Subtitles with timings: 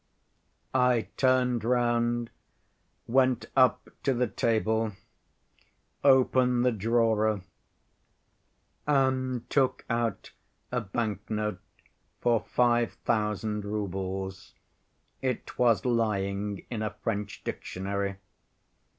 [0.73, 2.31] I turned round,
[3.05, 4.93] went up to the table,
[6.03, 7.39] opened the drawer
[8.87, 10.31] and took out
[10.71, 11.61] a banknote
[12.19, 14.55] for five thousand roubles
[15.21, 18.15] (it was lying in a French dictionary).